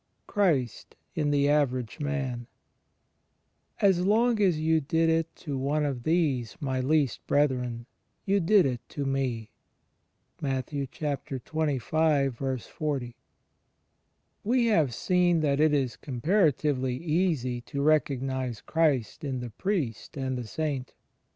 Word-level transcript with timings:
X 0.23 0.33
CHRIST 0.33 0.95
IN 1.13 1.29
THE 1.29 1.47
AVERAGE 1.47 1.99
MAN 1.99 2.47
As 3.81 4.03
long 4.03 4.41
as 4.41 4.59
you 4.59 4.81
did 4.81 5.09
it 5.11 5.35
to 5.35 5.59
one 5.59 5.85
of 5.85 6.01
these 6.01 6.57
my 6.59 6.79
least 6.81 7.19
brethren^ 7.27 7.85
you 8.25 8.39
did 8.39 8.65
it 8.65 8.81
to 8.89 9.05
me.— 9.05 9.51
Matt, 10.41 10.69
xxv: 10.71 12.75
40. 12.79 13.15
We 14.43 14.65
have 14.65 14.95
seen 14.95 15.41
that 15.41 15.59
it 15.59 15.71
is 15.71 15.97
comparatively 15.97 16.95
easy 16.97 17.61
to 17.61 17.77
recog 17.83 18.21
nize 18.21 18.61
Christ 18.61 19.23
in 19.23 19.39
the 19.39 19.51
Priest 19.51 20.17
and 20.17 20.35
the 20.35 20.47
Saint. 20.47 20.95